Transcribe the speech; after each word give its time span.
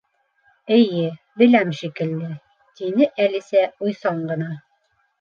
—Эйе, 0.77 1.03
беләм 1.41 1.75
шикелле, 1.81 2.31
—тине 2.57 3.11
Әлисә 3.29 3.67
уйсан 3.89 4.29
ғына. 4.35 4.53